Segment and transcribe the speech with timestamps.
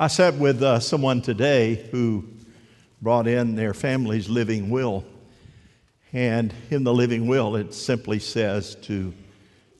[0.00, 2.24] I sat with uh, someone today who
[3.02, 5.04] brought in their family's living will.
[6.12, 9.12] And in the living will, it simply says to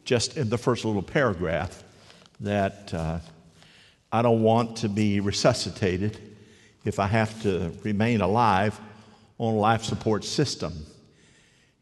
[0.05, 1.85] just in the first little paragraph
[2.41, 3.21] that uh,
[4.11, 6.19] I don't want to be resuscitated
[6.85, 8.81] if I have to remain alive
[9.39, 10.73] on a life support system.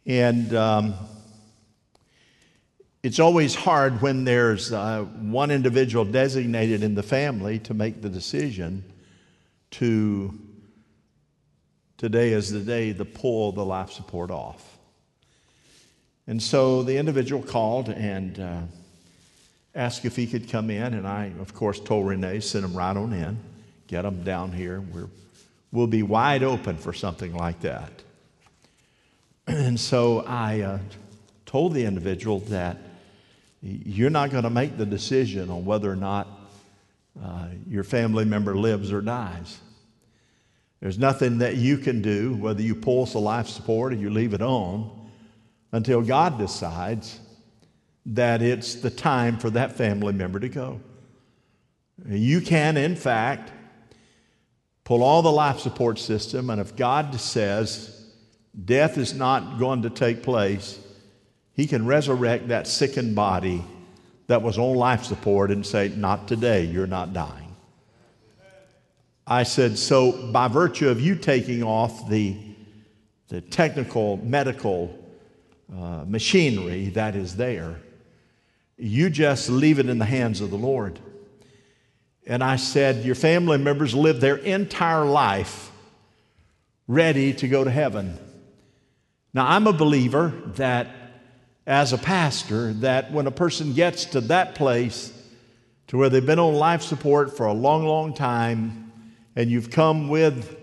[0.04, 0.92] And um,
[3.06, 8.08] it's always hard when there's uh, one individual designated in the family to make the
[8.08, 8.82] decision
[9.70, 10.36] to
[11.98, 14.76] today is the day to pull the life support off.
[16.26, 18.60] And so the individual called and uh,
[19.72, 22.96] asked if he could come in, and I, of course, told Renee, send him right
[22.96, 23.38] on in,
[23.86, 24.80] get him down here.
[24.80, 25.06] We're,
[25.70, 27.92] we'll be wide open for something like that.
[29.46, 30.78] And so I uh,
[31.44, 32.78] told the individual that
[33.66, 36.28] you're not going to make the decision on whether or not
[37.22, 39.58] uh, your family member lives or dies.
[40.80, 44.34] There's nothing that you can do, whether you pulse a life support or you leave
[44.34, 45.08] it on,
[45.72, 47.18] until God decides
[48.06, 50.80] that it's the time for that family member to go.
[52.08, 53.50] You can, in fact,
[54.84, 58.06] pull all the life support system, and if God says
[58.64, 60.78] death is not going to take place,
[61.56, 63.64] he can resurrect that sickened body
[64.26, 67.56] that was on life support and say, Not today, you're not dying.
[69.26, 72.36] I said, So, by virtue of you taking off the,
[73.28, 75.02] the technical medical
[75.72, 77.80] uh, machinery that is there,
[78.76, 80.98] you just leave it in the hands of the Lord.
[82.26, 85.72] And I said, Your family members live their entire life
[86.86, 88.18] ready to go to heaven.
[89.32, 91.05] Now, I'm a believer that
[91.66, 95.12] as a pastor that when a person gets to that place
[95.88, 98.92] to where they've been on life support for a long, long time,
[99.34, 100.56] and you've come with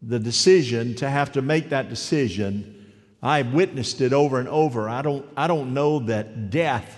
[0.00, 4.88] the decision to have to make that decision, I've witnessed it over and over.
[4.88, 6.96] I don't, I don't know that death,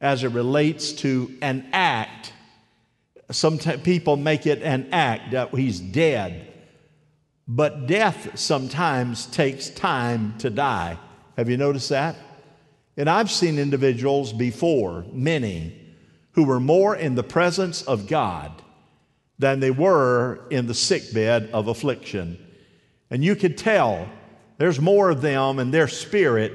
[0.00, 2.32] as it relates to an act,
[3.30, 6.52] some people make it an act that he's dead.
[7.48, 10.98] But death sometimes takes time to die.
[11.36, 12.16] Have you noticed that?
[12.96, 15.78] And I've seen individuals before, many,
[16.32, 18.50] who were more in the presence of God
[19.38, 22.38] than they were in the sickbed of affliction.
[23.10, 24.08] And you could tell
[24.58, 26.52] there's more of them, and their spirit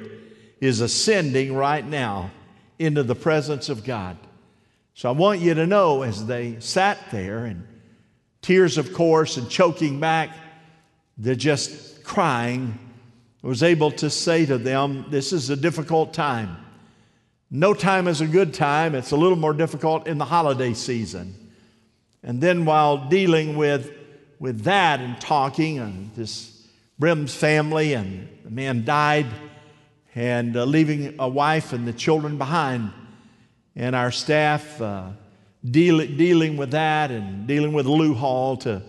[0.59, 2.31] is ascending right now
[2.79, 4.17] into the presence of God.
[4.95, 7.67] So I want you to know as they sat there and
[8.41, 10.31] tears, of course, and choking back,
[11.17, 12.79] they're just crying
[13.47, 16.57] was able to say to them, This is a difficult time.
[17.49, 18.95] No time is a good time.
[18.95, 21.35] It's a little more difficult in the holiday season.
[22.23, 23.91] And then while dealing with,
[24.39, 26.65] with that and talking, and this
[26.99, 29.27] Brim's family, and the man died,
[30.13, 32.91] and uh, leaving a wife and the children behind,
[33.75, 35.09] and our staff uh,
[35.69, 38.81] deal, dealing with that and dealing with Lou Hall to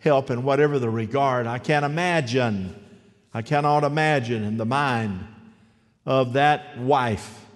[0.00, 1.46] help in whatever the regard.
[1.46, 2.74] I can't imagine
[3.38, 5.24] I cannot imagine in the mind
[6.04, 7.46] of that wife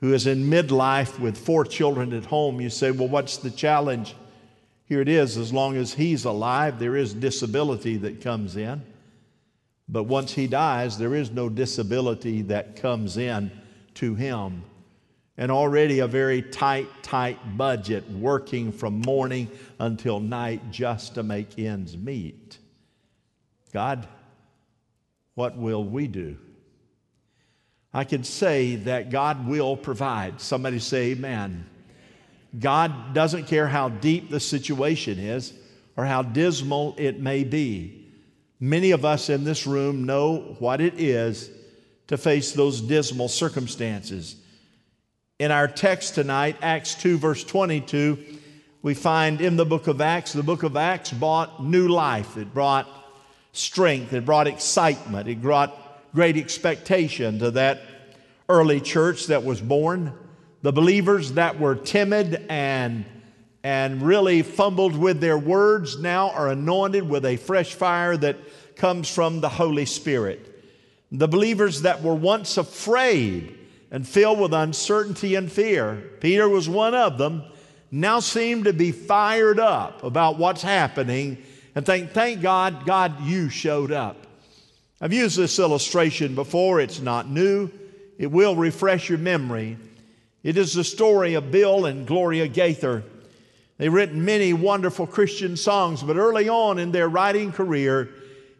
[0.00, 2.60] who is in midlife with four children at home.
[2.60, 4.14] You say, well, what's the challenge?
[4.84, 8.82] Here it is as long as he's alive, there is disability that comes in.
[9.88, 13.50] But once he dies, there is no disability that comes in
[13.94, 14.64] to him.
[15.38, 21.58] And already a very tight, tight budget working from morning until night just to make
[21.58, 22.58] ends meet.
[23.72, 24.06] God
[25.40, 26.36] what will we do?
[27.94, 30.38] I can say that God will provide.
[30.38, 31.64] Somebody say, Amen.
[32.58, 35.54] God doesn't care how deep the situation is
[35.96, 38.06] or how dismal it may be.
[38.60, 41.50] Many of us in this room know what it is
[42.08, 44.36] to face those dismal circumstances.
[45.38, 48.18] In our text tonight, Acts 2, verse 22,
[48.82, 52.36] we find in the book of Acts, the book of Acts brought new life.
[52.36, 52.99] It brought
[53.52, 57.82] strength, it brought excitement, it brought great expectation to that
[58.48, 60.12] early church that was born.
[60.62, 63.04] The believers that were timid and
[63.62, 68.36] and really fumbled with their words now are anointed with a fresh fire that
[68.76, 70.46] comes from the Holy Spirit.
[71.12, 73.58] The believers that were once afraid
[73.90, 77.42] and filled with uncertainty and fear, Peter was one of them,
[77.90, 81.44] now seem to be fired up about what's happening
[81.74, 84.26] and think, thank God, God, you showed up.
[85.00, 87.70] I've used this illustration before, it's not new.
[88.18, 89.78] It will refresh your memory.
[90.42, 93.02] It is the story of Bill and Gloria Gaither.
[93.78, 98.10] They've written many wonderful Christian songs, but early on in their writing career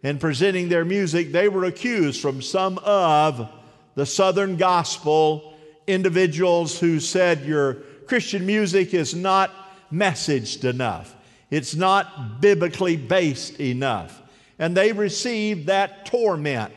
[0.02, 3.50] and presenting their music, they were accused from some of
[3.96, 7.74] the Southern gospel individuals who said your
[8.06, 9.50] Christian music is not
[9.92, 11.14] messaged enough.
[11.50, 14.22] It's not biblically based enough.
[14.58, 16.72] And they received that torment.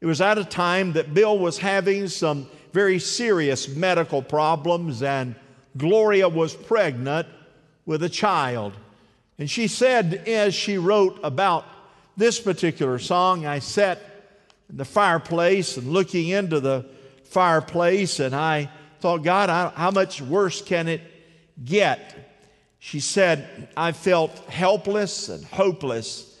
[0.00, 5.34] It was at a time that Bill was having some very serious medical problems, and
[5.76, 7.26] Gloria was pregnant
[7.86, 8.72] with a child.
[9.38, 11.64] And she said, as she wrote about
[12.16, 14.00] this particular song, I sat
[14.70, 16.84] in the fireplace and looking into the
[17.24, 18.70] fireplace, and I
[19.00, 21.00] thought, God, how much worse can it
[21.64, 22.33] get?
[22.84, 26.38] She said, I felt helpless and hopeless.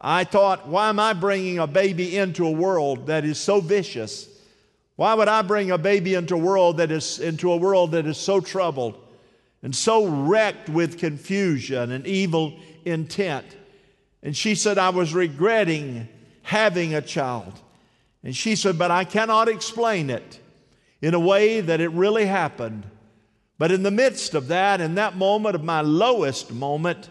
[0.00, 4.26] I thought, why am I bringing a baby into a world that is so vicious?
[4.96, 8.06] Why would I bring a baby into a world that is into a world that
[8.06, 8.98] is so troubled
[9.62, 12.54] and so wrecked with confusion and evil
[12.86, 13.44] intent?
[14.22, 16.08] And she said, I was regretting
[16.40, 17.52] having a child.
[18.24, 20.40] And she said, But I cannot explain it
[21.02, 22.84] in a way that it really happened.
[23.58, 27.08] But in the midst of that, in that moment of my lowest moment,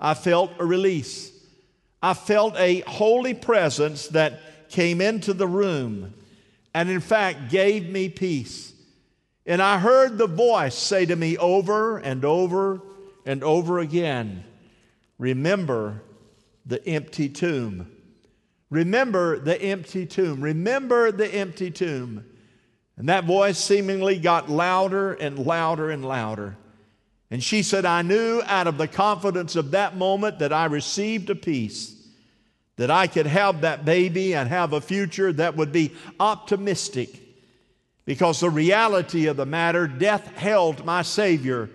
[0.00, 1.30] I felt a release.
[2.02, 6.14] I felt a holy presence that came into the room
[6.74, 8.72] and, in fact, gave me peace.
[9.46, 12.80] And I heard the voice say to me over and over
[13.26, 14.44] and over again
[15.18, 16.02] Remember
[16.66, 17.88] the empty tomb.
[18.70, 20.40] Remember the empty tomb.
[20.40, 22.24] Remember the empty tomb.
[23.02, 26.56] And that voice seemingly got louder and louder and louder.
[27.32, 31.28] And she said, I knew out of the confidence of that moment that I received
[31.28, 31.96] a peace,
[32.76, 37.18] that I could have that baby and have a future that would be optimistic.
[38.04, 41.70] Because the reality of the matter, death held my Savior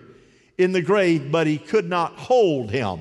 [0.56, 3.00] in the grave, but he could not hold him.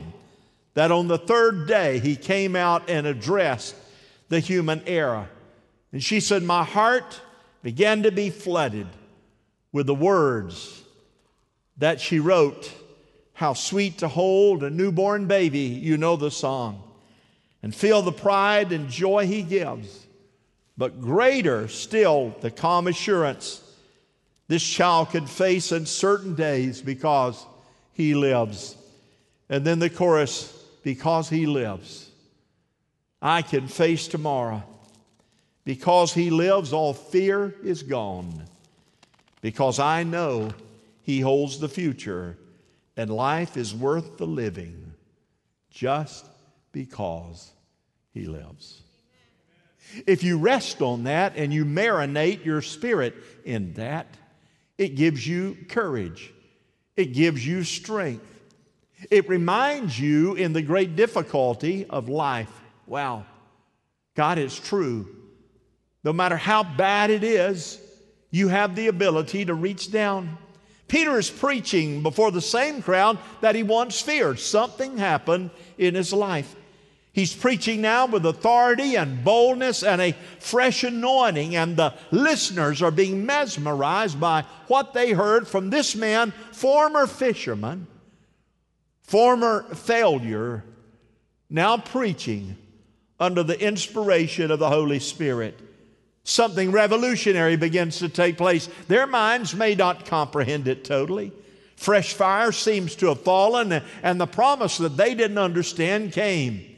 [0.73, 3.73] That on the third day, he came out and addressed
[4.27, 5.29] the human era.
[5.93, 7.21] And she said, My heart
[7.67, 8.87] began to be flooded
[9.73, 10.81] with the words
[11.75, 12.71] that she wrote
[13.33, 16.81] How sweet to hold a newborn baby, you know the song,
[17.61, 20.07] and feel the pride and joy he gives.
[20.77, 23.61] But greater still the calm assurance
[24.47, 27.45] this child could face in certain days because
[27.91, 28.77] he lives.
[29.49, 30.53] And then the chorus,
[30.83, 32.09] because he lives,
[33.21, 34.63] I can face tomorrow.
[35.67, 38.45] Because he lives, all fear is gone.
[39.41, 40.51] Because I know
[41.01, 42.37] he holds the future,
[42.95, 44.93] and life is worth the living
[45.69, 46.25] just
[46.71, 47.51] because
[48.13, 48.81] he lives.
[50.05, 54.07] If you rest on that and you marinate your spirit in that,
[54.77, 56.33] it gives you courage.
[56.95, 58.23] It gives you strength.
[59.11, 62.53] It reminds you in the great difficulty of life
[62.85, 63.25] wow,
[64.15, 65.16] God is true.
[66.07, 67.81] No matter how bad it is,
[68.31, 70.37] you have the ability to reach down.
[70.87, 74.39] Peter is preaching before the same crowd that he once feared.
[74.39, 76.55] Something happened in his life.
[77.11, 82.89] He's preaching now with authority and boldness and a fresh anointing, and the listeners are
[82.89, 87.85] being mesmerized by what they heard from this man, former fisherman,
[89.01, 90.63] former failure,
[91.49, 92.55] now preaching
[93.19, 95.66] under the inspiration of the Holy Spirit
[96.27, 98.67] something revolutionary begins to take place.
[98.89, 101.31] Their minds may not comprehend it totally.
[101.77, 106.75] Fresh fire seems to have fallen, and the promise that they didn't understand came.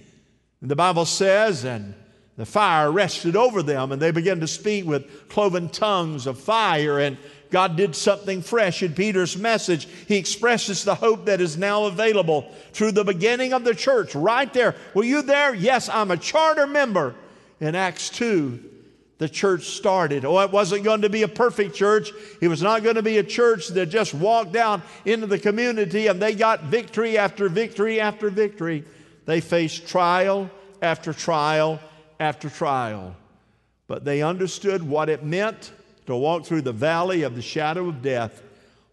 [0.61, 1.95] The Bible says, and
[2.37, 6.99] the fire rested over them, and they began to speak with cloven tongues of fire,
[6.99, 7.17] and
[7.49, 9.87] God did something fresh in Peter's message.
[10.07, 14.53] He expresses the hope that is now available through the beginning of the church right
[14.53, 14.75] there.
[14.93, 15.55] Were you there?
[15.55, 17.15] Yes, I'm a charter member
[17.59, 18.75] in Acts 2
[19.19, 20.25] the church started.
[20.25, 22.11] Oh, it wasn't going to be a perfect church.
[22.41, 26.07] It was not going to be a church that just walked down into the community
[26.07, 28.85] and they got victory after victory after victory.
[29.25, 30.49] They faced trial
[30.81, 31.81] after trial
[32.19, 33.15] after trial.
[33.87, 35.73] But they understood what it meant
[36.05, 38.41] to walk through the valley of the shadow of death,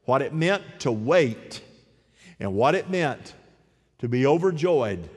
[0.07, 1.63] what it meant to wait,
[2.41, 3.33] and what it meant
[4.01, 5.09] to be overjoyed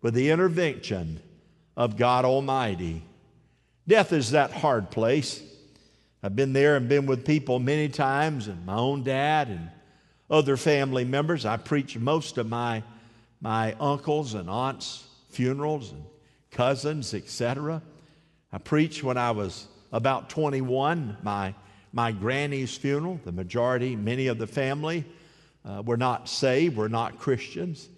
[0.00, 1.20] with the intervention
[1.76, 3.02] of God Almighty.
[3.86, 5.42] Death is that hard place.
[6.22, 9.70] I've been there and been with people many times, and my own dad and
[10.30, 11.44] other family members.
[11.44, 12.82] I preach most of my,
[13.40, 16.02] my uncles and aunts' funerals and
[16.50, 17.82] cousins, etc.
[18.52, 21.54] I preached when I was about 21, my,
[21.92, 23.20] my granny's funeral.
[23.24, 25.04] The majority, many of the family
[25.64, 27.88] uh, we're not saved, we're not Christians.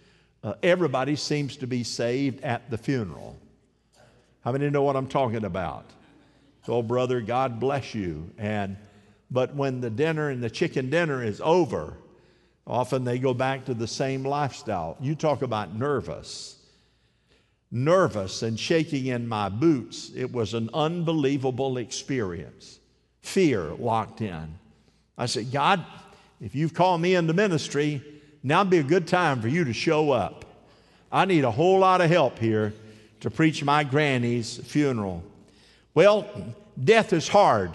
[0.43, 3.37] Uh, everybody seems to be saved at the funeral.
[4.47, 5.87] How many know what I'm talking about?
[6.69, 8.31] Oh, brother, God bless you.
[8.39, 8.77] And
[9.29, 11.95] but when the dinner and the chicken dinner is over,
[12.65, 14.97] often they go back to the same lifestyle.
[15.01, 16.63] You talk about nervous.
[17.73, 20.13] Nervous and shaking in my boots.
[20.15, 22.79] It was an unbelievable experience.
[23.23, 24.55] Fear locked in.
[25.19, 25.85] I said, God,
[26.41, 28.01] if you've called me into ministry,
[28.45, 30.45] now would be a good time for you to show up.
[31.11, 32.75] I need a whole lot of help here
[33.27, 35.21] to preach my granny's funeral.
[35.95, 36.29] Well,
[36.83, 37.73] death is hard,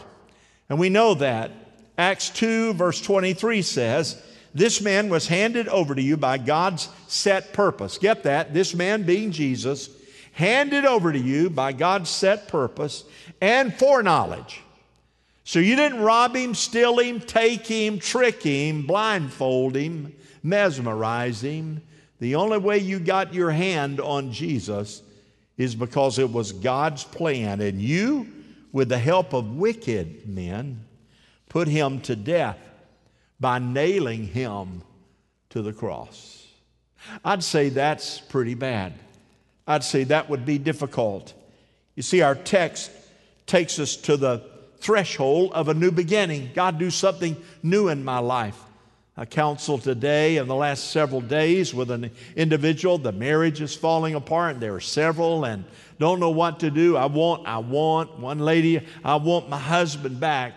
[0.70, 1.52] and we know that.
[1.98, 7.52] Acts 2, verse 23 says, This man was handed over to you by God's set
[7.52, 7.98] purpose.
[7.98, 8.54] Get that?
[8.54, 9.90] This man being Jesus,
[10.32, 13.04] handed over to you by God's set purpose
[13.42, 14.62] and foreknowledge.
[15.44, 21.82] So you didn't rob him, steal him, take him, trick him, blindfold him, mesmerize him.
[22.22, 25.02] The only way you got your hand on Jesus
[25.62, 27.62] is because it was God's plan.
[27.62, 28.28] And you,
[28.72, 30.86] with the help of wicked men,
[31.50, 32.58] put him to death
[33.40, 34.82] by nailing him
[35.50, 36.48] to the cross.
[37.26, 38.94] I'd say that's pretty bad.
[39.68, 41.34] I'd say that would be difficult.
[41.96, 42.92] You see, our text
[43.46, 44.44] takes us to the
[44.80, 46.52] threshold of a new beginning.
[46.54, 48.60] God, do something new in my life.
[49.22, 52.98] I counseled today in the last several days with an individual.
[52.98, 54.60] The marriage is falling apart.
[54.60, 55.64] There are several and
[56.00, 56.98] don't know what to do.
[56.98, 60.54] I want, I want, one lady, I want my husband back.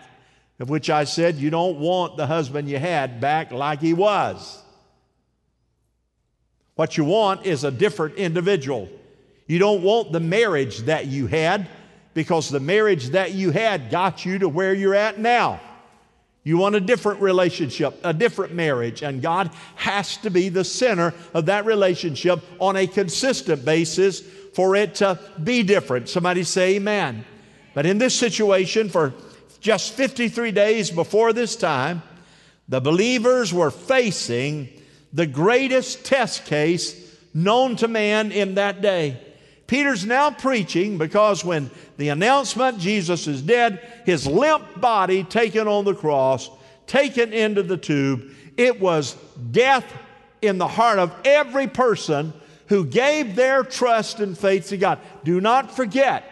[0.59, 4.63] Of which I said, You don't want the husband you had back like he was.
[6.73, 8.89] What you want is a different individual.
[9.45, 11.69] You don't want the marriage that you had
[12.15, 15.61] because the marriage that you had got you to where you're at now.
[16.45, 21.11] You want a different relationship, a different marriage, and God has to be the center
[21.33, 24.21] of that relationship on a consistent basis
[24.53, 26.07] for it to be different.
[26.07, 27.25] Somebody say amen.
[27.73, 29.15] But in this situation, for
[29.59, 32.03] just 53 days before this time,
[32.69, 34.69] the believers were facing
[35.11, 39.19] the greatest test case known to man in that day.
[39.67, 45.85] Peter's now preaching because when the announcement Jesus is dead, his limp body taken on
[45.85, 46.49] the cross,
[46.85, 49.15] taken into the tube, it was
[49.51, 49.85] death
[50.41, 52.31] in the heart of every person
[52.67, 54.99] who gave their trust and faith to God.
[55.23, 56.23] Do not forget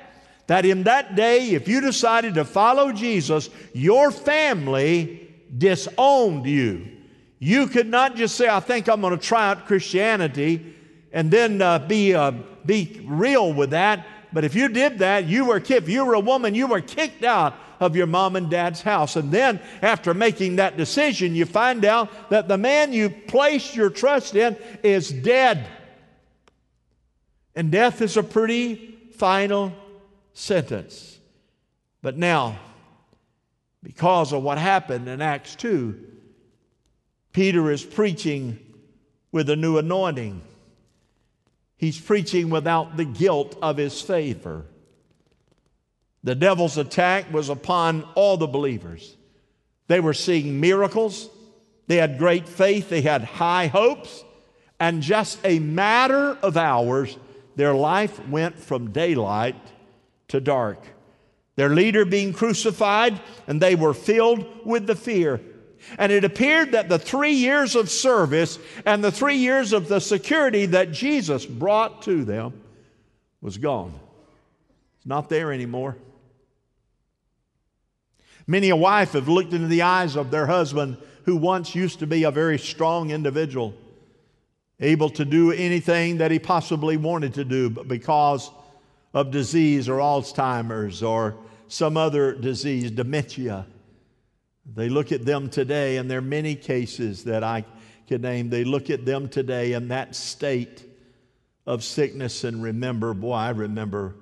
[0.48, 6.88] that in that day, if you decided to follow Jesus, your family disowned you.
[7.40, 10.76] You could not just say, I think I'm going to try out Christianity
[11.12, 12.32] and then uh, be, uh,
[12.66, 14.06] be real with that.
[14.32, 17.24] But if you did that, you were if you were a woman, you were kicked
[17.24, 19.16] out of your mom and dad's house.
[19.16, 23.90] And then after making that decision, you find out that the man you placed your
[23.90, 25.68] trust in is dead.
[27.56, 29.74] And death is a pretty final
[30.34, 31.20] sentence.
[32.02, 32.58] But now,
[33.84, 36.00] because of what happened in Acts 2,
[37.34, 38.60] Peter is preaching
[39.32, 40.42] with a new anointing.
[41.84, 44.64] He's preaching without the guilt of his favor.
[46.24, 49.18] The devil's attack was upon all the believers.
[49.88, 51.28] They were seeing miracles,
[51.88, 54.24] they had great faith, they had high hopes,
[54.80, 57.18] and just a matter of hours,
[57.58, 59.58] their life went from daylight
[60.30, 60.82] to dark.
[61.58, 65.42] Their leader being crucified, and they were filled with the fear
[65.98, 70.00] and it appeared that the three years of service and the three years of the
[70.00, 72.54] security that Jesus brought to them
[73.42, 73.94] was gone.
[74.98, 75.98] It's not there anymore.
[78.48, 82.08] Many a wife have looked into the eyes of their husband who once used to
[82.08, 83.74] be a very strong individual,
[84.80, 88.52] able to do anything that he possibly wanted to do, but because
[89.14, 91.36] of disease or Alzheimer's or
[91.68, 93.66] some other disease, dementia,
[94.66, 97.66] they look at them today, and there are many cases that I
[98.08, 98.50] could name.
[98.50, 100.84] They look at them today in that state
[101.66, 104.16] of sickness and remember, boy, I remember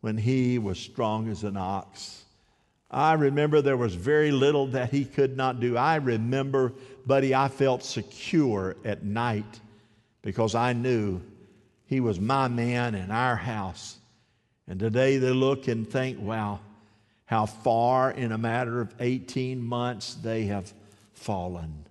[0.00, 2.24] when he was strong as an ox.
[2.90, 5.76] I remember there was very little that he could not do.
[5.76, 6.72] I remember,
[7.04, 9.60] buddy, I felt secure at night
[10.22, 11.20] because I knew
[11.84, 13.98] he was my man in our house.
[14.66, 16.60] And today they look and think, wow,
[17.28, 20.72] how far in a matter of 18 months they have
[21.12, 21.84] fallen.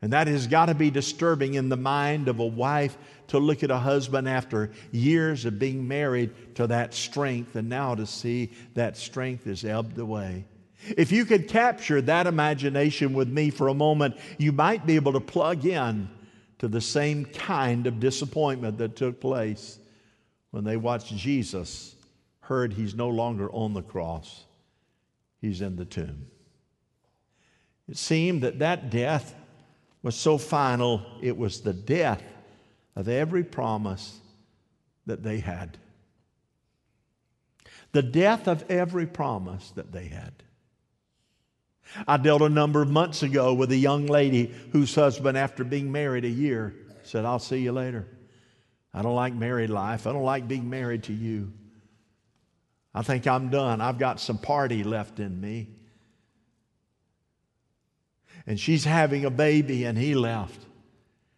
[0.00, 2.96] And that has got to be disturbing in the mind of a wife
[3.28, 7.96] to look at a husband after years of being married to that strength and now
[7.96, 10.44] to see that strength is ebbed away.
[10.96, 15.14] If you could capture that imagination with me for a moment, you might be able
[15.14, 16.08] to plug in
[16.58, 19.80] to the same kind of disappointment that took place
[20.52, 21.96] when they watched Jesus,
[22.44, 24.44] heard he's no longer on the cross,
[25.40, 26.26] he's in the tomb.
[27.88, 29.34] It seemed that that death
[30.02, 32.22] was so final, it was the death
[32.96, 34.20] of every promise
[35.06, 35.78] that they had.
[37.92, 40.32] The death of every promise that they had.
[42.08, 45.92] I dealt a number of months ago with a young lady whose husband, after being
[45.92, 46.74] married a year,
[47.04, 48.06] said, I'll see you later.
[48.92, 50.06] I don't like married life.
[50.06, 51.52] I don't like being married to you.
[52.94, 53.80] I think I'm done.
[53.80, 55.68] I've got some party left in me.
[58.46, 60.60] And she's having a baby, and he left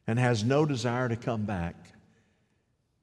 [0.07, 1.75] and has no desire to come back.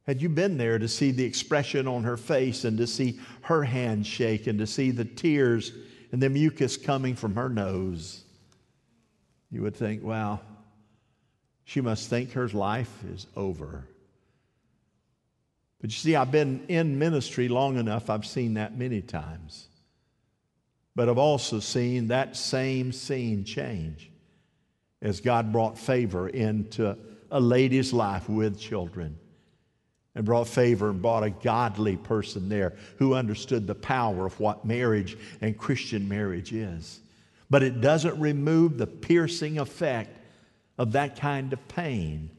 [0.05, 3.63] Had you been there to see the expression on her face and to see her
[3.63, 5.72] hand shake and to see the tears
[6.12, 8.24] and the mucus coming from her nose,
[9.50, 10.41] you would think, wow,
[11.63, 13.88] she must think her life is over.
[15.83, 19.67] But you see, I've been in ministry long enough, I've seen that many times.
[20.95, 24.09] But I've also seen that same scene change
[25.01, 26.97] as God brought favor into
[27.29, 29.19] a lady's life with children
[30.15, 34.63] and brought favor and brought a godly person there who understood the power of what
[34.63, 37.01] marriage and Christian marriage is.
[37.49, 40.17] But it doesn't remove the piercing effect
[40.77, 42.29] of that kind of pain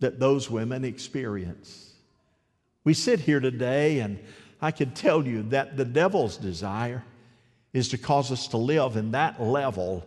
[0.00, 1.91] that those women experience.
[2.84, 4.18] We sit here today, and
[4.60, 7.04] I can tell you that the devil's desire
[7.72, 10.04] is to cause us to live in that level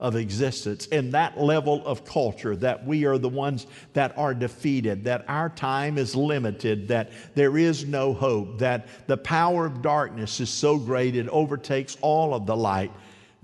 [0.00, 5.04] of existence, in that level of culture, that we are the ones that are defeated,
[5.04, 10.38] that our time is limited, that there is no hope, that the power of darkness
[10.38, 12.92] is so great it overtakes all of the light.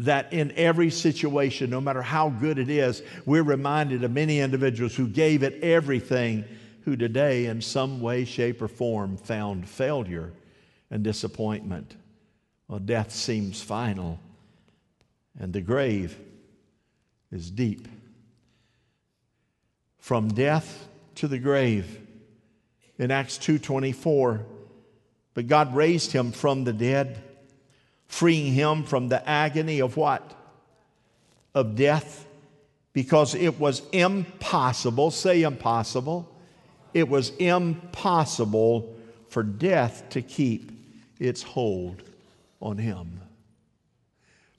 [0.01, 4.95] That in every situation, no matter how good it is, we're reminded of many individuals
[4.95, 6.45] who gave it everything,
[6.85, 10.33] who today, in some way, shape, or form, found failure
[10.91, 11.97] and disappointment.
[12.69, 14.21] Well, death seems final,
[15.39, 16.19] and the grave
[17.33, 17.89] is deep.
[19.99, 22.01] From death to the grave.
[22.99, 24.45] In Acts 2:24,
[25.33, 27.23] but God raised him from the dead,
[28.07, 30.39] freeing him from the agony of what?
[31.55, 32.27] Of death,
[32.93, 36.31] because it was impossible, say impossible,
[36.95, 38.97] it was impossible
[39.29, 40.71] for death to keep
[41.19, 42.03] its hold
[42.61, 43.21] on him.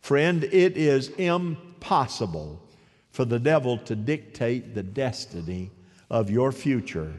[0.02, 2.62] Friend, it is impossible
[3.12, 5.72] for the devil to dictate the destiny
[6.10, 7.14] of your future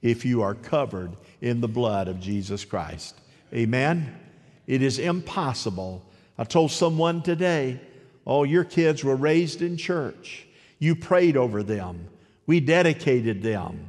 [0.00, 3.20] if you are covered in the blood of Jesus Christ.
[3.52, 4.18] Amen?
[4.66, 6.02] It is impossible.
[6.38, 7.80] I told someone today,
[8.26, 10.46] oh, your kids were raised in church.
[10.78, 12.08] You prayed over them.
[12.46, 13.88] We dedicated them.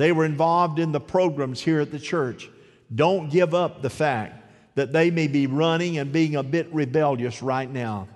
[0.00, 2.48] They were involved in the programs here at the church.
[2.94, 4.42] Don't give up the fact
[4.74, 8.08] that they may be running and being a bit rebellious right now.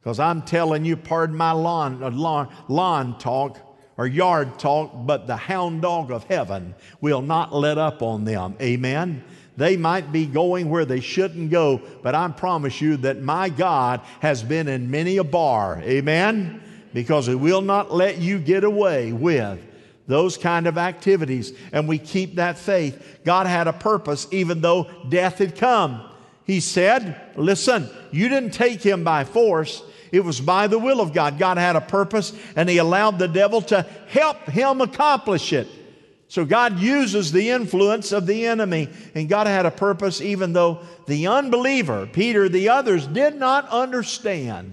[0.00, 3.58] Because I'm telling you, pardon my lawn, uh, lawn, lawn talk
[3.96, 8.54] or yard talk, but the hound dog of heaven will not let up on them.
[8.62, 9.24] Amen.
[9.56, 14.00] They might be going where they shouldn't go, but I promise you that my God
[14.20, 15.80] has been in many a bar.
[15.82, 16.62] Amen.
[16.94, 19.58] Because He will not let you get away with
[20.12, 21.52] those kind of activities.
[21.72, 23.20] And we keep that faith.
[23.24, 26.08] God had a purpose even though death had come.
[26.44, 29.82] He said, Listen, you didn't take him by force.
[30.12, 31.38] It was by the will of God.
[31.38, 35.68] God had a purpose and He allowed the devil to help him accomplish it.
[36.28, 40.80] So God uses the influence of the enemy, and God had a purpose even though
[41.06, 44.72] the unbeliever, Peter, the others, did not understand.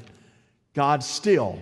[0.73, 1.60] God still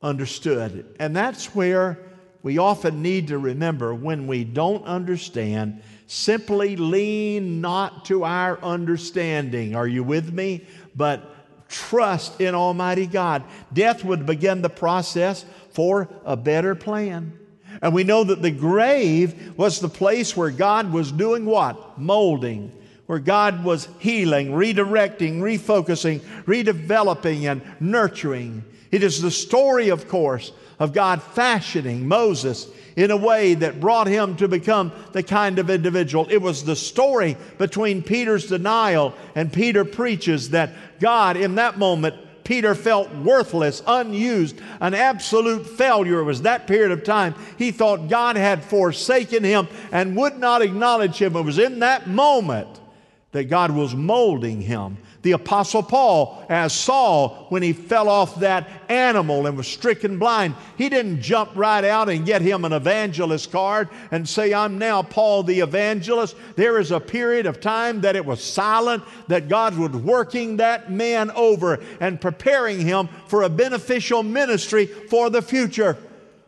[0.00, 0.94] understood.
[1.00, 1.98] And that's where
[2.44, 9.74] we often need to remember when we don't understand, simply lean not to our understanding.
[9.74, 10.66] Are you with me?
[10.94, 11.34] But
[11.70, 13.44] trust in Almighty God.
[13.72, 17.32] Death would begin the process for a better plan.
[17.80, 21.98] And we know that the grave was the place where God was doing what?
[21.98, 22.70] Molding,
[23.06, 28.64] where God was healing, redirecting, refocusing, redeveloping, and nurturing.
[28.90, 34.06] It is the story, of course, of God fashioning Moses in a way that brought
[34.06, 36.26] him to become the kind of individual.
[36.30, 42.14] It was the story between Peter's denial and Peter preaches that God, in that moment,
[42.44, 46.20] Peter felt worthless, unused, an absolute failure.
[46.20, 47.34] It was that period of time.
[47.58, 51.36] He thought God had forsaken him and would not acknowledge him.
[51.36, 52.80] It was in that moment
[53.32, 58.68] that God was molding him The Apostle Paul, as Saul, when he fell off that
[58.90, 63.50] animal and was stricken blind, he didn't jump right out and get him an evangelist
[63.50, 66.36] card and say, I'm now Paul the evangelist.
[66.56, 70.92] There is a period of time that it was silent, that God was working that
[70.92, 75.96] man over and preparing him for a beneficial ministry for the future.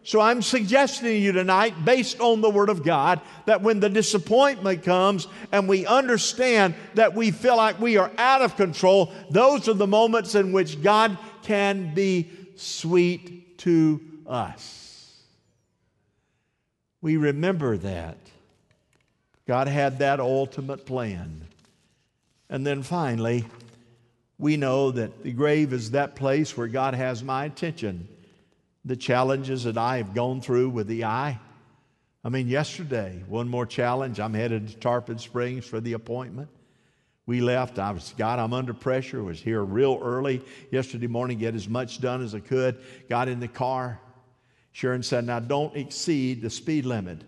[0.06, 3.88] So I'm suggesting to you tonight, based on the Word of God, that when the
[3.88, 9.68] disappointment comes and we understand that we feel like we are out of control, those
[9.68, 15.24] are the moments in which God can be sweet to us.
[17.02, 18.18] We remember that.
[19.48, 21.48] God had that ultimate plan.
[22.48, 23.44] And then finally,
[24.38, 28.06] we know that the grave is that place where God has my attention
[28.86, 31.40] the challenges that I have gone through with the eye.
[32.24, 34.20] I mean, yesterday, one more challenge.
[34.20, 36.48] I'm headed to Tarpon Springs for the appointment.
[37.26, 37.80] We left.
[37.80, 39.22] I was, God, I'm under pressure.
[39.24, 42.78] Was here real early yesterday morning, get as much done as I could.
[43.08, 44.00] Got in the car.
[44.70, 47.22] Sharon said, Now don't exceed the speed limit.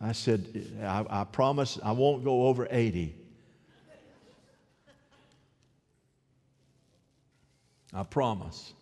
[0.00, 3.14] I said, I, I promise I won't go over 80.
[7.94, 8.72] I promise.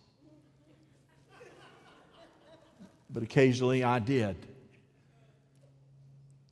[3.11, 4.35] But occasionally I did.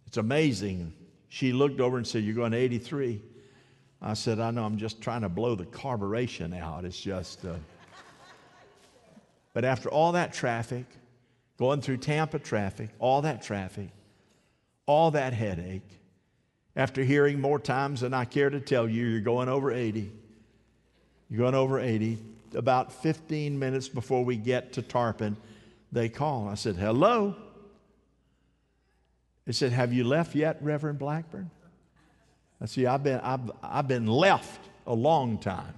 [0.07, 0.93] It's amazing.
[1.27, 3.21] She looked over and said, You're going to 83.
[4.01, 6.85] I said, I know, I'm just trying to blow the carburation out.
[6.85, 7.45] It's just.
[7.45, 7.55] Uh...
[9.53, 10.85] but after all that traffic,
[11.57, 13.89] going through Tampa traffic, all that traffic,
[14.85, 15.99] all that headache,
[16.75, 20.11] after hearing more times than I care to tell you, you're going over 80.
[21.29, 22.17] You're going over 80.
[22.55, 25.35] About 15 minutes before we get to Tarpon,
[25.91, 26.47] they call.
[26.47, 27.35] I said, Hello.
[29.45, 31.49] They said, Have you left yet, Reverend Blackburn?
[32.61, 35.73] I said, I've been, I've, I've been left a long time.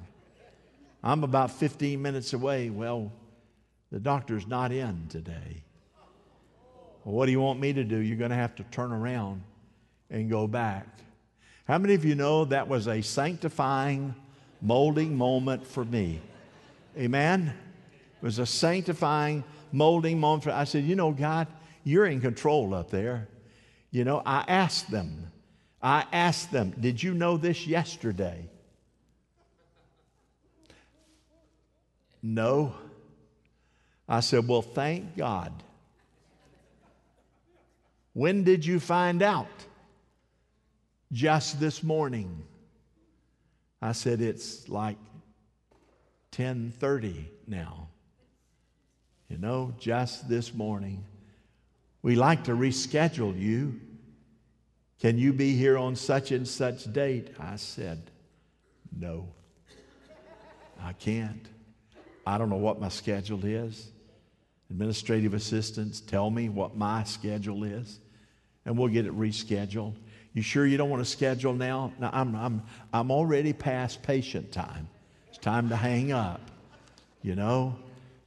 [1.03, 2.69] I'm about 15 minutes away.
[2.69, 3.11] Well,
[3.91, 5.63] the doctor's not in today.
[7.03, 7.97] Well, what do you want me to do?
[7.97, 9.43] You're going to have to turn around
[10.09, 10.87] and go back.
[11.67, 14.13] How many of you know that was a sanctifying,
[14.61, 16.19] molding moment for me?
[16.97, 17.53] Amen?
[18.21, 20.47] It was a sanctifying, molding moment.
[20.47, 21.47] I said, You know, God,
[21.83, 23.27] you're in control up there.
[23.91, 25.31] You know, I asked them,
[25.81, 28.49] I asked them, Did you know this yesterday?
[32.21, 32.73] No.
[34.07, 35.51] I said, Well, thank God.
[38.13, 39.47] When did you find out?
[41.11, 42.43] Just this morning.
[43.81, 44.97] I said, It's like
[46.31, 47.89] 10:30 now.
[49.31, 51.05] You know, just this morning,
[52.01, 53.79] we like to reschedule you.
[54.99, 57.29] Can you be here on such and such date?
[57.39, 58.11] I said,
[58.93, 59.29] No,
[60.83, 61.47] I can't.
[62.27, 63.89] I don't know what my schedule is.
[64.69, 67.99] Administrative assistants tell me what my schedule is,
[68.65, 69.95] and we'll get it rescheduled.
[70.33, 71.93] You sure you don't want to schedule now?
[71.99, 74.89] Now I'm, I'm, I'm already past patient time.
[75.29, 76.41] It's time to hang up,
[77.21, 77.77] you know?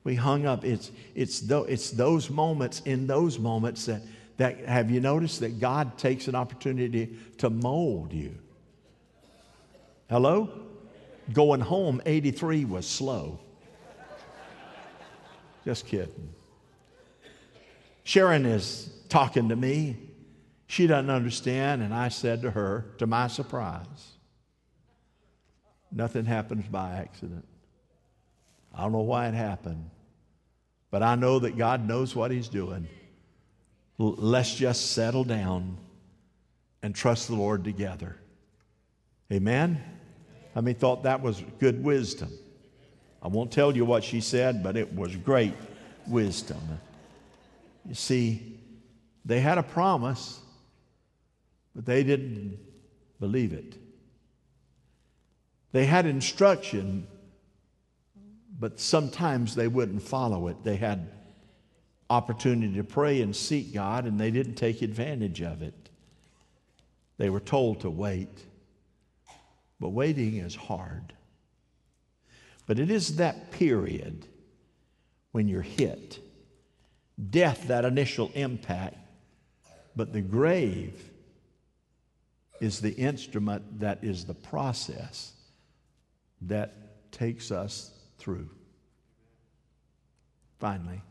[0.05, 0.65] We hung up.
[0.65, 4.03] It's, it's, it's those moments, in those moments that,
[4.37, 8.37] that have you noticed that God takes an opportunity to mold you?
[10.11, 10.51] Hello?
[11.33, 13.41] Going home, 83 was slow.
[15.65, 16.35] Just kidding.
[18.03, 19.97] Sharon is talking to me.
[20.67, 23.87] She doesn't understand, and I said to her, to my surprise,
[25.91, 27.47] nothing happens by accident.
[28.77, 29.91] I don't know why it happened.
[30.91, 32.89] But I know that God knows what He's doing.
[33.99, 35.77] L- let's just settle down
[36.83, 38.17] and trust the Lord together.
[39.33, 39.83] Amen?
[40.55, 42.31] I mean, thought that was good wisdom.
[43.23, 45.55] I won't tell you what she said, but it was great
[46.07, 46.61] wisdom.
[47.89, 48.59] You see,
[49.25, 50.41] they had a promise,
[51.75, 52.59] but they didn't
[53.21, 53.77] believe it.
[55.73, 57.07] They had instruction,
[58.59, 60.63] but sometimes they wouldn't follow it.
[60.63, 61.11] They had
[62.09, 65.91] opportunity to pray and seek God, and they didn't take advantage of it.
[67.17, 68.45] They were told to wait.
[69.81, 71.13] But waiting is hard.
[72.67, 74.27] But it is that period
[75.33, 76.21] when you're hit.
[77.31, 78.97] Death, that initial impact,
[79.95, 81.11] but the grave
[82.61, 85.33] is the instrument that is the process
[86.43, 87.91] that takes us
[88.25, 88.49] through.
[90.59, 91.03] Finally,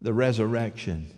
[0.00, 1.12] the resurrection.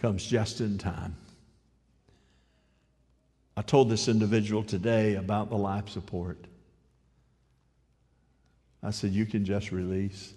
[0.00, 1.16] comes just in time.
[3.56, 6.38] I told this individual today about the life support.
[8.80, 10.34] I said, You can just release.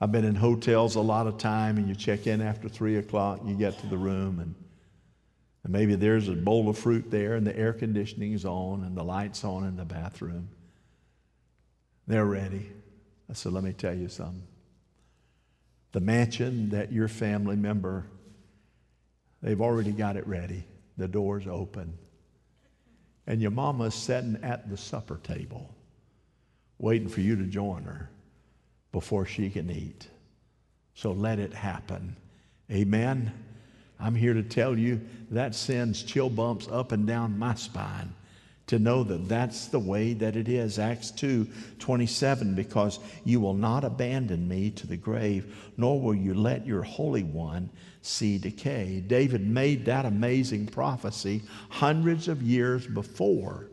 [0.00, 3.40] I've been in hotels a lot of time, and you check in after three o'clock,
[3.44, 4.54] you get to the room, and,
[5.64, 9.04] and maybe there's a bowl of fruit there, and the air conditioning's on, and the
[9.04, 10.48] lights on in the bathroom.
[12.06, 12.70] They're ready.
[13.30, 14.42] I said, Let me tell you something.
[15.92, 18.06] The mansion that your family member,
[19.42, 20.64] they've already got it ready.
[20.96, 21.96] The door's open.
[23.26, 25.72] And your mama's sitting at the supper table,
[26.78, 28.10] waiting for you to join her
[28.90, 30.08] before she can eat.
[30.94, 32.16] So let it happen.
[32.70, 33.32] Amen.
[34.02, 38.12] I'm here to tell you that sends chill bumps up and down my spine
[38.66, 40.78] to know that that's the way that it is.
[40.78, 41.46] Acts 2
[41.78, 46.82] 27, because you will not abandon me to the grave, nor will you let your
[46.82, 47.70] Holy One
[48.02, 49.00] see decay.
[49.06, 53.68] David made that amazing prophecy hundreds of years before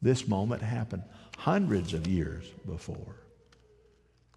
[0.00, 1.02] this moment happened,
[1.36, 3.16] hundreds of years before.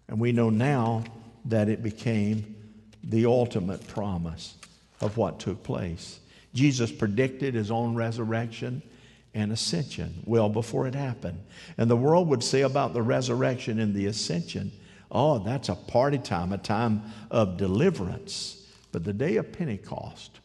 [0.08, 1.04] And we know now
[1.46, 2.54] that it became
[3.02, 4.56] the ultimate promise
[5.00, 6.20] of what took place.
[6.54, 8.82] Jesus predicted his own resurrection
[9.34, 11.38] and ascension well before it happened.
[11.76, 14.72] And the world would say about the resurrection and the ascension,
[15.10, 18.66] oh, that's a party time, a time of deliverance.
[18.92, 20.40] But the day of Pentecost,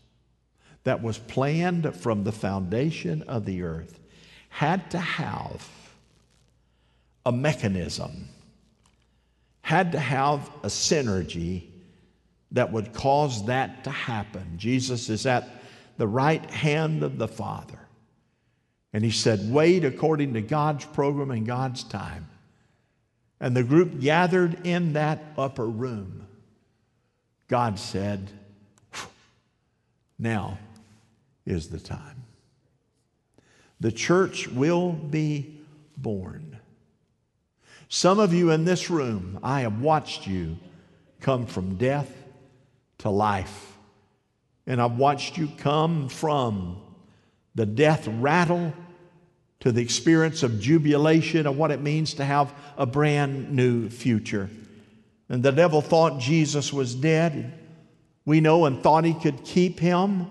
[0.83, 3.99] that was planned from the foundation of the earth,
[4.49, 5.69] had to have
[7.25, 8.27] a mechanism,
[9.61, 11.70] had to have a synergy
[12.51, 14.57] that would cause that to happen.
[14.57, 15.47] Jesus is at
[15.97, 17.79] the right hand of the Father.
[18.93, 22.27] And he said, Wait according to God's program and God's time.
[23.39, 26.27] And the group gathered in that upper room.
[27.47, 28.29] God said,
[30.19, 30.59] Now
[31.45, 32.23] is the time.
[33.79, 35.59] The church will be
[35.97, 36.59] born.
[37.89, 40.57] Some of you in this room, I have watched you
[41.19, 42.20] come from death
[43.01, 43.77] to life.
[44.65, 46.81] And I've watched you come from
[47.55, 48.73] the death rattle
[49.61, 54.49] to the experience of jubilation of what it means to have a brand new future.
[55.29, 57.53] And the devil thought Jesus was dead.
[58.25, 60.27] We know and thought he could keep him.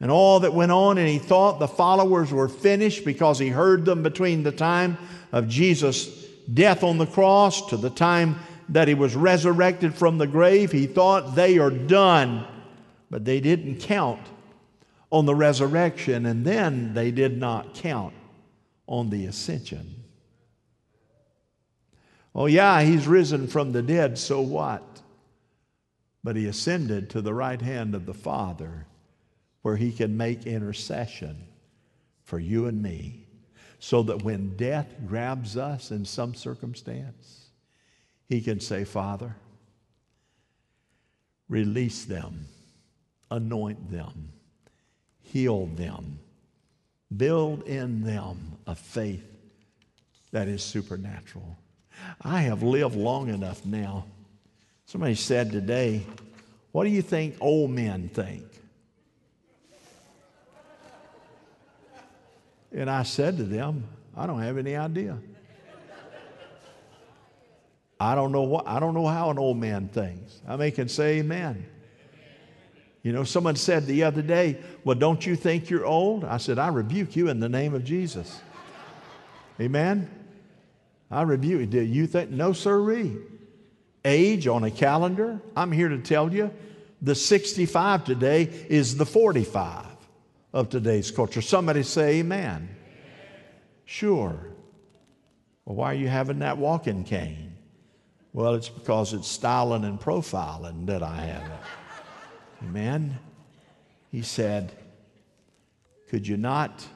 [0.00, 3.84] And all that went on, and he thought the followers were finished because he heard
[3.86, 4.98] them between the time
[5.32, 8.36] of Jesus' death on the cross to the time
[8.68, 10.72] that he was resurrected from the grave.
[10.72, 12.46] He thought they are done,
[13.10, 14.20] but they didn't count
[15.10, 18.14] on the resurrection, and then they did not count
[18.86, 20.04] on the ascension.
[22.34, 24.82] Oh, yeah, he's risen from the dead, so what?
[26.22, 28.86] But he ascended to the right hand of the Father
[29.62, 31.46] where he can make intercession
[32.24, 33.26] for you and me
[33.78, 37.45] so that when death grabs us in some circumstance,
[38.28, 39.34] he can say, Father,
[41.48, 42.46] release them,
[43.30, 44.32] anoint them
[45.26, 46.18] heal them,
[47.14, 49.24] build in them a faith
[50.32, 51.58] that is supernatural.
[52.22, 54.06] I have lived long enough now.
[54.86, 56.06] Somebody said today,
[56.72, 58.44] What do you think old men think?
[62.72, 63.84] And I said to them,
[64.16, 65.18] I don't have any idea.
[67.98, 70.40] I don't know what I don't know how an old man thinks.
[70.46, 71.66] I may can say amen.
[73.02, 76.24] You know, someone said the other day, Well, don't you think you're old?
[76.24, 78.40] I said, I rebuke you in the name of Jesus.
[79.60, 80.10] Amen?
[81.10, 81.66] I rebuke you.
[81.66, 82.30] Do you think?
[82.30, 83.16] No, sirree.
[84.04, 86.50] Age on a calendar, I'm here to tell you
[87.02, 89.84] the 65 today is the 45
[90.52, 91.42] of today's culture.
[91.42, 92.68] Somebody say amen.
[93.84, 94.50] Sure.
[95.64, 97.55] Well, why are you having that walking cane?
[98.36, 102.66] Well, it's because it's styling and profiling that I have it.
[102.66, 103.18] Amen.
[104.12, 104.72] He said,
[106.10, 106.86] Could you not?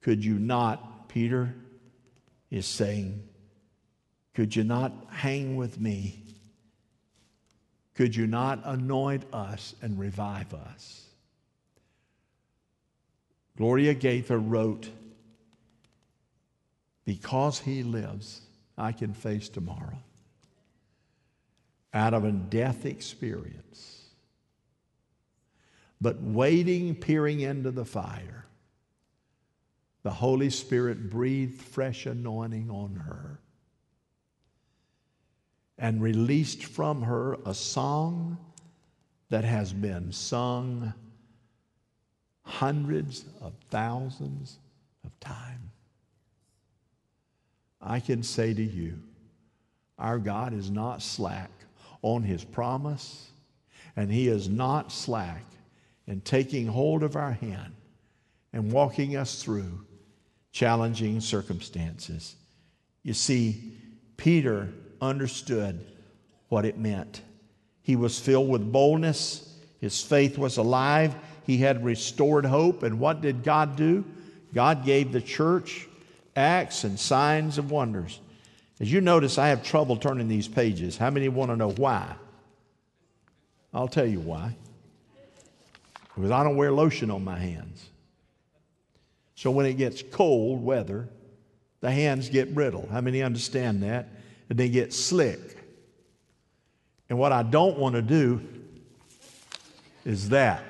[0.00, 1.08] Could you not?
[1.08, 1.54] Peter
[2.50, 3.22] is saying,
[4.34, 6.20] Could you not hang with me?
[7.94, 11.06] Could you not anoint us and revive us?
[13.56, 14.90] Gloria Gaither wrote,
[17.04, 18.41] Because he lives,
[18.76, 19.98] I can face tomorrow.
[21.94, 24.02] Out of a death experience
[26.02, 28.44] but waiting, peering into the fire,
[30.02, 33.38] the Holy Spirit breathed fresh anointing on her.
[35.78, 38.38] and released from her a song
[39.30, 40.92] that has been sung
[42.42, 44.58] hundreds of thousands
[45.04, 45.71] of times.
[47.82, 48.98] I can say to you,
[49.98, 51.50] our God is not slack
[52.02, 53.30] on his promise,
[53.96, 55.44] and he is not slack
[56.06, 57.74] in taking hold of our hand
[58.52, 59.84] and walking us through
[60.52, 62.36] challenging circumstances.
[63.02, 63.76] You see,
[64.16, 64.68] Peter
[65.00, 65.84] understood
[66.48, 67.22] what it meant.
[67.82, 71.14] He was filled with boldness, his faith was alive,
[71.44, 72.84] he had restored hope.
[72.84, 74.04] And what did God do?
[74.54, 75.88] God gave the church
[76.36, 78.20] acts and signs of wonders.
[78.80, 80.96] As you notice, I have trouble turning these pages.
[80.96, 82.14] How many want to know why?
[83.72, 84.56] I'll tell you why.
[86.14, 87.88] Because I don't wear lotion on my hands.
[89.34, 91.08] So when it gets cold weather,
[91.80, 92.88] the hands get brittle.
[92.90, 94.08] How many understand that?
[94.48, 95.58] And they get slick.
[97.08, 98.40] And what I don't want to do
[100.04, 100.62] is that,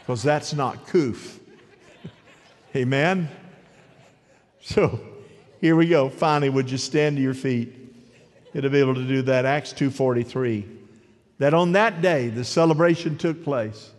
[0.00, 1.40] because that's not coof.
[2.76, 3.28] Amen?
[4.68, 5.00] So
[5.62, 6.10] here we go.
[6.10, 7.74] Finally, would you stand to your feet?
[8.52, 9.46] You'll be able to do that.
[9.46, 10.66] Acts 2.43.
[11.38, 13.90] That on that day, the celebration took place.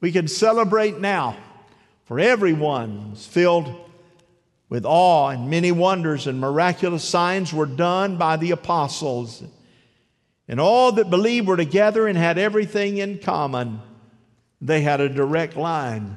[0.00, 1.36] We can celebrate now,
[2.04, 3.74] for everyone was filled
[4.68, 9.42] with awe, and many wonders and miraculous signs were done by the apostles.
[10.46, 13.80] And all that believed were together and had everything in common.
[14.60, 16.16] They had a direct line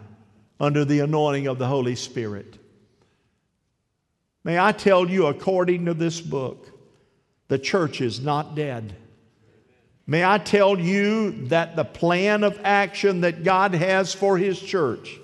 [0.60, 2.60] under the anointing of the Holy Spirit.
[4.44, 6.68] May I tell you, according to this book,
[7.48, 8.96] the church is not dead.
[10.06, 15.18] May I tell you that the plan of action that God has for His church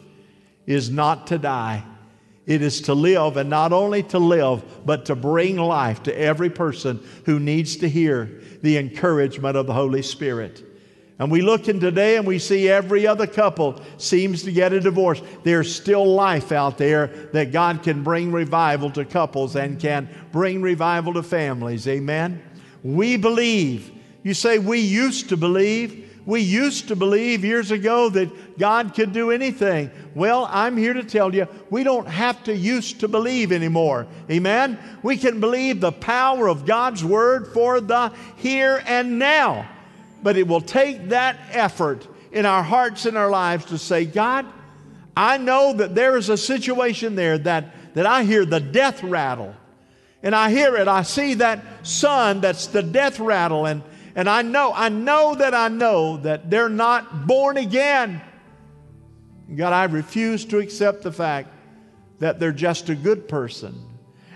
[0.66, 1.84] is not to die.
[2.46, 6.50] It is to live, and not only to live, but to bring life to every
[6.50, 10.64] person who needs to hear the encouragement of the Holy Spirit.
[11.20, 14.80] And we look in today and we see every other couple seems to get a
[14.80, 15.22] divorce.
[15.44, 20.62] There's still life out there that God can bring revival to couples and can bring
[20.62, 21.90] revival to families.
[21.90, 22.42] Amen.
[22.84, 23.92] We believe.
[24.24, 26.06] You say, we used to believe.
[26.26, 29.92] We used to believe years ago that God could do anything.
[30.16, 34.08] Well, I'm here to tell you, we don't have to used to believe anymore.
[34.32, 34.80] Amen?
[35.04, 39.68] We can believe the power of God's Word for the here and now.
[40.22, 44.46] But it will take that effort in our hearts and our lives to say, God,
[45.16, 49.56] I know that there is a situation there that, that I hear the death rattle.
[50.22, 50.88] And I hear it.
[50.88, 53.66] I see that son that's the death rattle.
[53.66, 53.84] And,
[54.16, 58.22] and I know, I know that I know that they're not born again.
[59.56, 61.50] God, I refuse to accept the fact
[62.20, 63.76] that they're just a good person.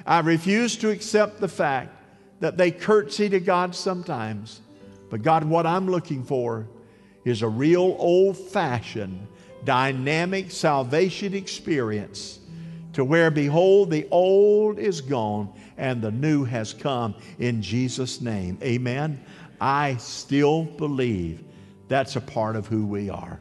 [0.06, 1.92] I refuse to accept the fact
[2.40, 4.62] that they curtsy to God sometimes.
[5.14, 6.66] But God, what I'm looking for
[7.24, 9.28] is a real old fashioned,
[9.64, 12.40] dynamic salvation experience
[12.94, 18.58] to where, behold, the old is gone and the new has come in Jesus' name.
[18.64, 19.24] Amen.
[19.62, 21.44] I still believe
[21.90, 23.40] that's a part of who we are.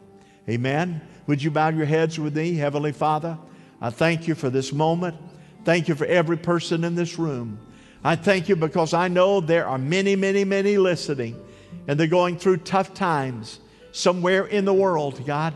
[0.51, 1.01] Amen.
[1.27, 3.39] Would you bow your heads with me, Heavenly Father?
[3.81, 5.17] I thank you for this moment.
[5.65, 7.59] Thank you for every person in this room.
[8.05, 11.43] I thank you because I know there are many, many, many listening
[11.87, 13.59] and they're going through tough times
[13.92, 15.55] somewhere in the world, God.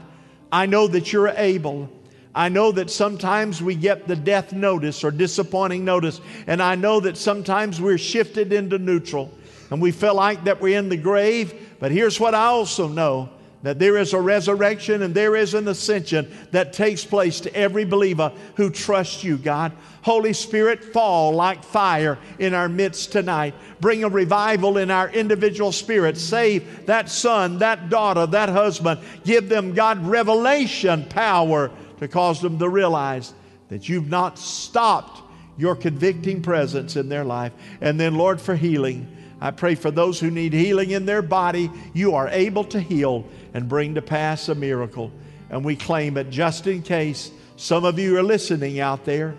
[0.51, 1.91] I know that you're able.
[2.35, 7.01] I know that sometimes we get the death notice or disappointing notice, and I know
[7.01, 9.33] that sometimes we're shifted into neutral
[9.71, 11.77] and we feel like that we're in the grave.
[11.81, 13.31] But here's what I also know
[13.63, 17.85] that there is a resurrection and there is an ascension that takes place to every
[17.85, 19.73] believer who trusts you, God.
[20.03, 23.55] Holy Spirit, fall like fire in our midst tonight.
[23.81, 26.23] Bring a revival in our individual spirits.
[26.23, 29.01] Save that son, that daughter, that husband.
[29.25, 33.35] Give them, God, revelation power to cause them to realize
[33.69, 35.23] that you've not stopped
[35.59, 37.53] your convicting presence in their life.
[37.81, 39.16] And then, Lord, for healing.
[39.41, 43.27] I pray for those who need healing in their body, you are able to heal
[43.53, 45.13] and bring to pass a miracle.
[45.51, 49.37] And we claim it just in case some of you are listening out there,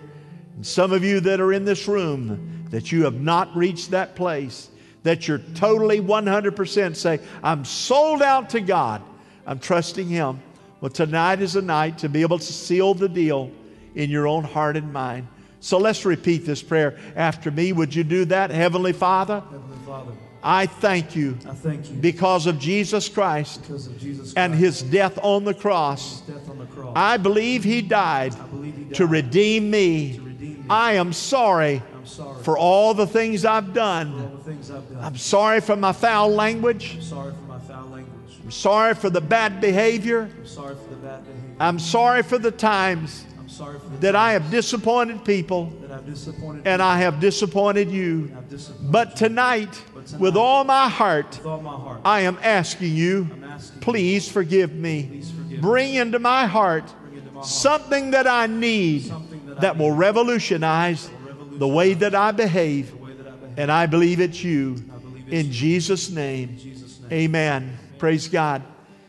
[0.56, 4.16] and some of you that are in this room, that you have not reached that
[4.16, 4.68] place,
[5.04, 9.02] that you're totally 100% say, I'm sold out to God,
[9.46, 10.40] I'm trusting Him.
[10.80, 13.50] Well, tonight is a night to be able to seal the deal
[13.94, 15.26] in your own heart and mind.
[15.60, 17.72] So let's repeat this prayer after me.
[17.72, 19.40] Would you do that, Heavenly Father?
[19.40, 24.34] Heavenly Father, I thank you I thank you because of Jesus Christ because of Jesus
[24.34, 26.22] and his death on the cross.
[26.48, 26.92] On the cross.
[26.94, 30.14] I believe he died I believe he died to redeem me.
[30.14, 30.64] to redeem me.
[30.70, 34.38] I am sorry I'm sorry for all the things I've done.
[34.44, 35.02] things I've done.
[35.02, 36.94] I'm sorry for my foul language.
[36.94, 38.14] I'm sorry for my foul language.
[38.44, 40.30] I'm sorry for the bad behavior.
[40.38, 41.56] I'm sorry for the bad behavior.
[41.58, 43.27] I'm sorry for the times I'm
[43.58, 45.72] sorry for that I have disappointed people
[46.06, 48.32] disappointed and I have disappointed you.
[48.36, 52.20] I've disappointed But tonight, But tonight, with all my heart, with all my heart, I
[52.20, 55.06] am asking you, asking you, please forgive me.
[55.08, 55.58] please forgive me.
[55.58, 59.78] Bring into my heart Bring into my heart something that I need that, that I
[59.78, 61.10] will need, revolutionize
[61.52, 62.92] the way that I behave.
[63.18, 63.58] that I behave.
[63.58, 64.74] And I believe it's you.
[64.74, 65.52] Believe it's In you.
[65.52, 67.12] Jesus' name, In Jesus' name.
[67.12, 67.78] amen.
[67.98, 68.62] Praise God.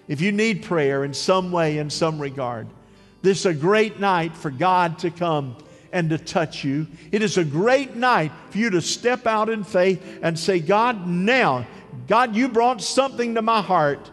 [0.07, 2.67] If you need prayer in some way, in some regard,
[3.21, 5.55] this is a great night for God to come
[5.91, 6.87] and to touch you.
[7.11, 11.07] It is a great night for you to step out in faith and say, God,
[11.07, 11.65] now,
[12.07, 14.11] God, you brought something to my heart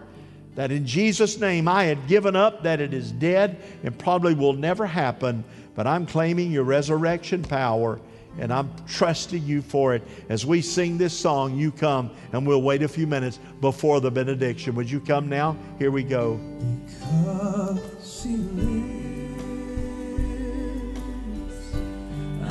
[0.54, 4.54] that in Jesus' name I had given up, that it is dead and probably will
[4.54, 5.44] never happen,
[5.74, 8.00] but I'm claiming your resurrection power
[8.38, 10.02] and I'm trusting you for it.
[10.28, 14.10] As we sing this song, you come and we'll wait a few minutes before the
[14.10, 14.74] benediction.
[14.74, 15.56] Would you come now?
[15.78, 16.40] Here we go.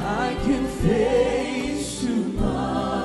[0.08, 3.05] I can face tomorrow.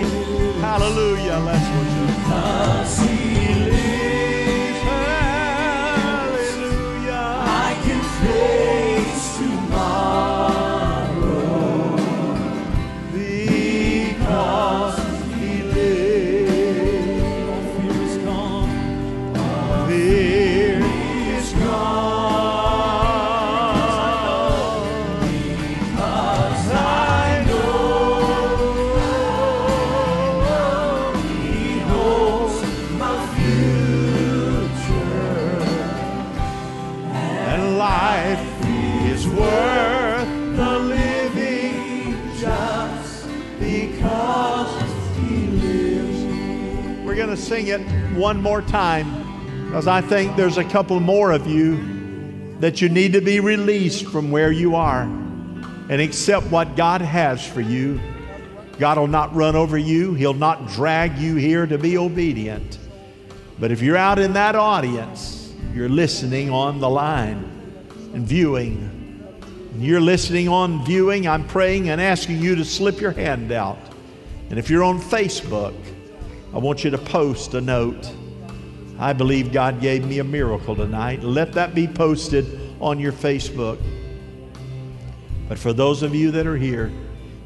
[0.00, 1.38] Hallelujah.
[1.44, 3.21] Let's worship.
[48.32, 53.12] One more time because I think there's a couple more of you that you need
[53.12, 58.00] to be released from where you are and accept what God has for you.
[58.78, 62.78] God will not run over you, He'll not drag you here to be obedient.
[63.58, 68.88] But if you're out in that audience, you're listening on the line and viewing.
[69.74, 73.78] And you're listening on viewing, I'm praying and asking you to slip your hand out.
[74.48, 75.74] And if you're on Facebook,
[76.54, 78.12] I want you to post a note.
[79.02, 81.24] I believe God gave me a miracle tonight.
[81.24, 82.46] Let that be posted
[82.80, 83.82] on your Facebook.
[85.48, 86.92] But for those of you that are here,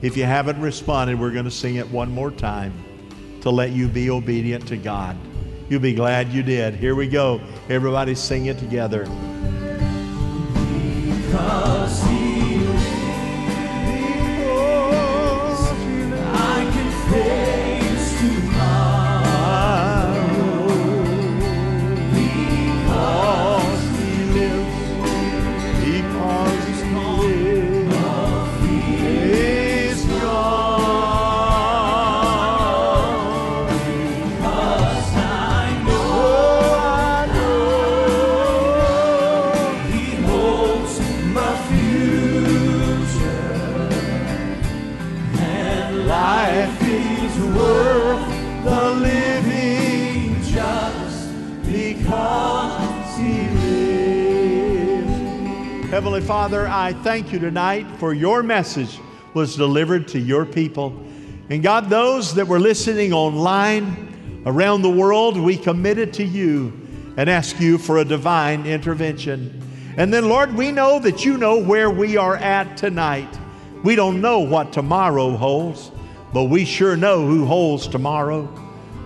[0.02, 2.74] if you haven't responded, we're going to sing it one more time
[3.40, 5.16] to let you be obedient to God.
[5.70, 6.74] You'll be glad you did.
[6.74, 7.40] Here we go.
[7.70, 9.08] Everybody sing it together.
[11.36, 12.25] because
[56.16, 58.98] Heavenly Father, I thank you tonight for your message
[59.34, 60.98] was delivered to your people.
[61.50, 66.72] And God, those that were listening online around the world, we commit it to you
[67.18, 69.60] and ask you for a divine intervention.
[69.98, 73.38] And then, Lord, we know that you know where we are at tonight.
[73.84, 75.90] We don't know what tomorrow holds,
[76.32, 78.48] but we sure know who holds tomorrow.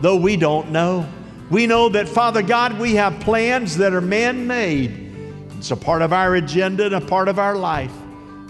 [0.00, 1.08] Though we don't know,
[1.50, 5.09] we know that, Father God, we have plans that are man made.
[5.60, 7.92] It's a part of our agenda and a part of our life.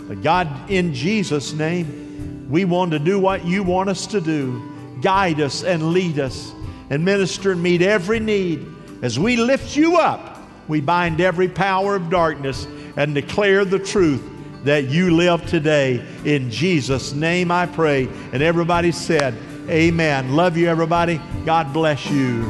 [0.06, 4.62] But God, in Jesus' name, we want to do what you want us to do.
[5.02, 6.52] Guide us and lead us
[6.88, 8.64] and minister and meet every need
[9.02, 10.38] As we lift you up,
[10.68, 14.22] we bind every power of darkness and declare the truth
[14.62, 16.06] that you live today.
[16.24, 18.08] In Jesus' name I pray.
[18.32, 19.34] And everybody said,
[19.68, 20.36] Amen.
[20.36, 21.20] Love you, everybody.
[21.44, 22.44] God bless you.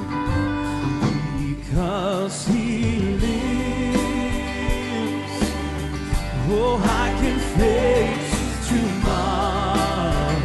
[6.53, 8.33] Oh, I can face
[8.69, 10.41] tomorrow.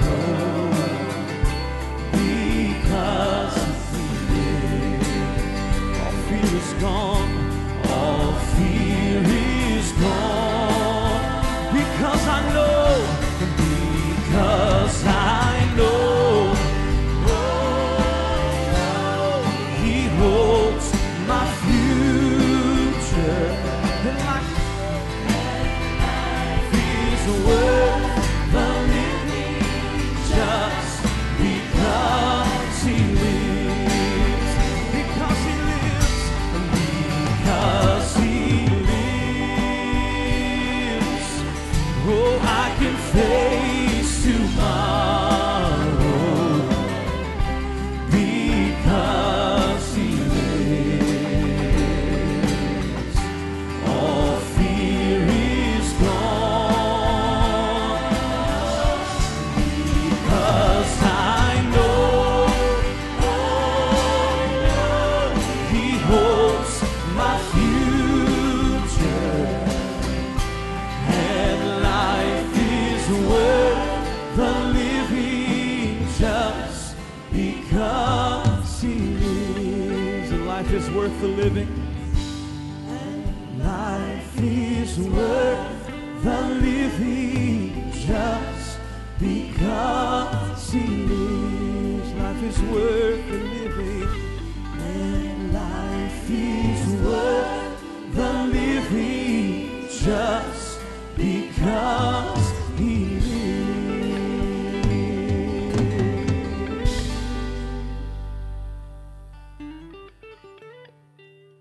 [2.12, 3.58] Because
[4.30, 5.10] lives,
[6.02, 7.34] all fear is gone,
[7.90, 10.45] all fear is gone.